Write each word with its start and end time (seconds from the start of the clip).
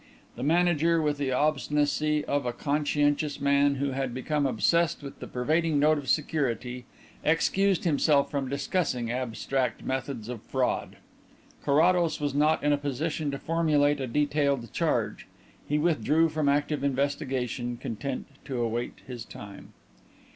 The 0.35 0.41
manager, 0.41 0.99
with 0.99 1.19
the 1.19 1.31
obstinacy 1.31 2.25
of 2.25 2.43
a 2.47 2.53
conscientious 2.53 3.39
man 3.39 3.75
who 3.75 3.91
had 3.91 4.15
become 4.15 4.47
obsessed 4.47 5.03
with 5.03 5.19
the 5.19 5.27
pervading 5.27 5.77
note 5.77 5.99
of 5.99 6.09
security, 6.09 6.85
excused 7.23 7.83
himself 7.83 8.31
from 8.31 8.49
discussing 8.49 9.11
abstract 9.11 9.83
methods 9.83 10.27
of 10.27 10.41
fraud. 10.41 10.95
Carrados 11.63 12.19
was 12.19 12.33
not 12.33 12.63
in 12.63 12.73
a 12.73 12.79
position 12.79 13.29
to 13.29 13.37
formulate 13.37 13.99
a 14.01 14.07
detailed 14.07 14.73
charge; 14.73 15.27
he 15.69 15.77
withdrew 15.77 16.29
from 16.29 16.49
active 16.49 16.83
investigation, 16.83 17.77
content 17.77 18.25
to 18.45 18.59
await 18.59 19.01
his 19.05 19.23
time. 19.23 19.71